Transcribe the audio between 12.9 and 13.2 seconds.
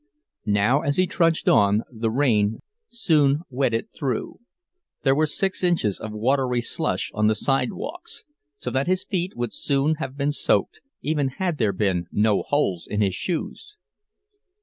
his